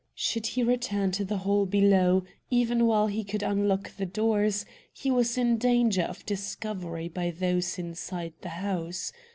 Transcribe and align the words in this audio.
Should 0.15 0.47
he 0.47 0.63
return 0.63 1.11
to 1.11 1.23
the 1.23 1.37
hall 1.37 1.67
below, 1.67 2.23
even 2.49 2.87
while 2.87 3.05
he 3.05 3.23
could 3.23 3.43
unlock 3.43 3.95
the 3.97 4.05
doors, 4.07 4.65
he 4.91 5.11
was 5.11 5.37
in 5.37 5.59
danger 5.59 6.01
of 6.01 6.25
discovery 6.25 7.07
by 7.07 7.29
those 7.29 7.77
inside 7.77 8.33
the 8.41 8.49
house. 8.49 9.13